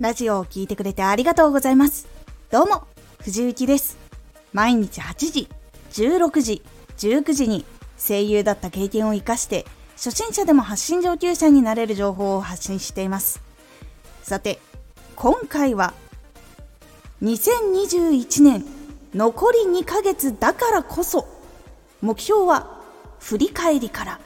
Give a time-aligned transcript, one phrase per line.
[0.00, 2.08] ラジオを聴いてくれてありがとうございます。
[2.50, 2.82] どうも、
[3.20, 3.96] 藤幸です。
[4.52, 5.48] 毎日8時、
[5.92, 6.62] 16時、
[6.98, 7.64] 19時に
[7.96, 13.40] 声優だった経験を活かして、初心者でも発信上級者になれる情報を発信しています。
[14.24, 14.58] さて、
[15.14, 15.94] 今回は、
[17.22, 18.64] 2021年
[19.14, 21.28] 残り2ヶ月だからこそ、
[22.02, 22.80] 目標は
[23.20, 24.20] 振り返りから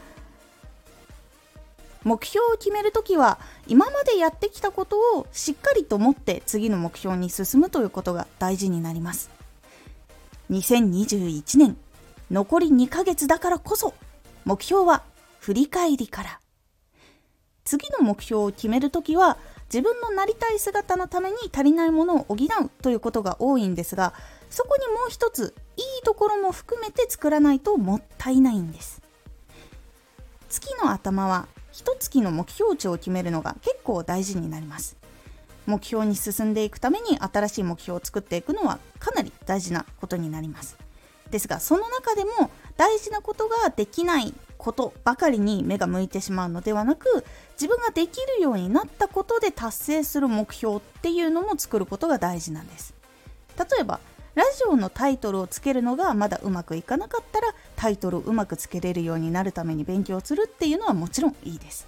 [2.05, 9.31] 目標を決めるときは今までやってきたことをしっかりと持って次の目標に進むということが大事になります。
[10.51, 11.77] 2021年
[12.31, 13.95] 残り2ヶ月だからこそ
[14.45, 15.03] 目標は
[15.41, 16.41] 振り返りから。
[17.65, 19.37] 次の目標を決めるときは
[19.67, 24.15] 自分のなりたい姿のために足りないものを補うということが多いんですが
[24.49, 29.03] そこにもう一ついいところも含めて作らないともったいないんです。
[30.49, 31.47] 月の頭は
[31.79, 34.97] 一月の目標値を決めるのが結構大事になります。
[35.65, 40.77] 目標に進んでいくために新しい目標を作っていくのはかなり大事なことになります。
[41.31, 52.93] ですがその中でも大事なことができないことばかりに目が向いてしまうのではなく自分ができるようになったことで達成する目標っていうのも作ることが大事なんです。
[53.57, 54.01] 例えば
[54.35, 61.87] ラジオのタイトルをつけるのがまだうまくいかなかったらタイトルをうまくつけれるようになるために勉強するっていうのはもちろんいいです。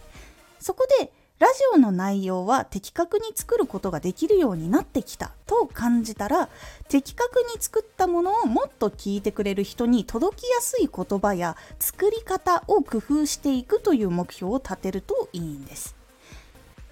[0.61, 1.11] そこで
[1.41, 6.49] ラジオの内容は的確に作ることができるようになってきたと感じたら
[6.89, 15.97] 的確に作ったものをもっと聞いてくれる人に届きやすい言葉や作り方を工夫していくという目標を立てるといいんです。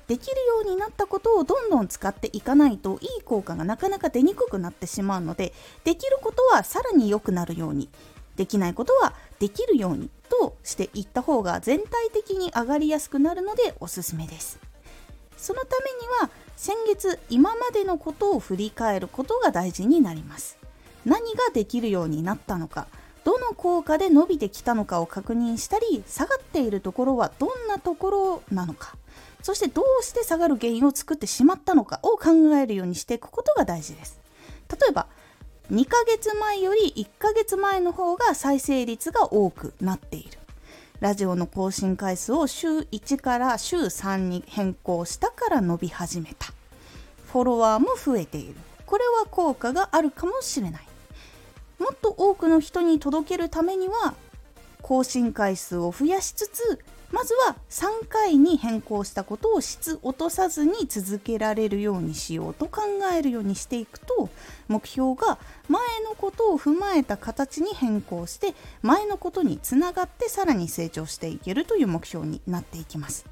[0.08, 5.52] できるようになったことをどんどん使っていかないといい効果がなかなか出にくくなってしまうので
[5.84, 7.90] できることはさらに良くなるように。
[8.38, 14.60] できないことはできるようにとしていった方が全体的に上がりやすくなるのでおすすめです。
[15.36, 20.56] そのためには先月今までのことを振り返ることが大事になります。
[21.04, 22.86] 何ができるようになったのか
[23.24, 28.96] どの効果で伸びてきたのかを確認したり下がっているところはどんなところなのか
[29.42, 34.20] そしてどうして下がる原因を作ってしまったのかを考えるようにしていくことが大事です。
[34.68, 35.06] 例えば
[35.70, 40.38] 2ヶ月前より1ヶ月前の方が再生率が多くなっている。
[41.00, 46.54] ラジオの更新回数を週1から週3に変更したから伸び始めた。
[47.30, 48.54] フォロワーも増えている。
[48.86, 50.88] これは効果があるかもしれない。
[51.78, 54.14] もっと多くの人に届けるためには
[54.80, 56.78] 更新回数を増やしつつ
[57.10, 62.82] まずは3回に変更したことを質落とさずに続けられるようにしようと考
[63.14, 64.28] えるようにしていくと
[64.68, 65.38] 目標が
[65.68, 73.24] 前のことを踏まえた形に変更して前のことにつながってさらに成長していけるという目標になっていきます。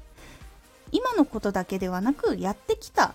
[0.91, 3.13] 今のことだけではなくやってきた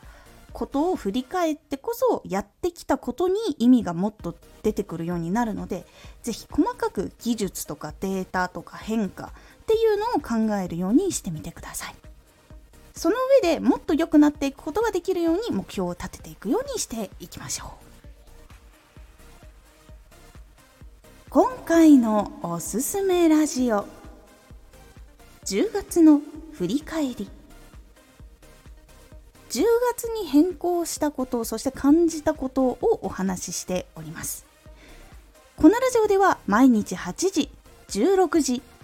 [0.52, 5.86] ことを振り返ってこそやってきたことに意味がもっと出てくるようになるので
[6.22, 9.32] 是非細かく技術とかデータとか変化
[9.72, 11.94] っていうのを考えるようにしてみてください。
[12.94, 17.68] その上でもっと良くなっていくことができるように目標を立てていくようにしていきましょう。
[21.30, 23.86] 今回のおすすめラジオ
[25.46, 26.20] 10月の
[26.52, 27.30] 振り返り。
[29.48, 29.62] 10
[29.94, 34.44] 月に変更したことそして感じたことをお話ししております。
[35.56, 37.50] このラジオでは毎日8時
[37.88, 38.62] 16時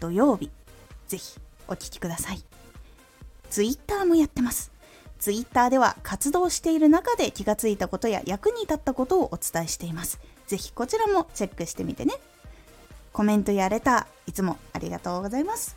[0.00, 0.50] 土曜日。
[1.08, 1.38] ぜひ
[1.68, 2.42] お聴きください。
[3.50, 4.72] Twitter もやってます。
[5.18, 10.18] Twitter では活動している中で気がついたことや役に立ったことをお伝えしています。
[10.46, 12.14] ぜひこちらもチェックしてみてね。
[13.12, 15.76] コメントやレターいつもありがとうございます。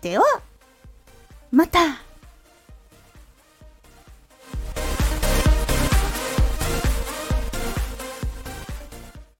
[0.00, 0.24] では
[1.52, 2.09] また。